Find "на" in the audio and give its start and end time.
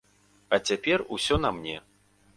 1.45-1.55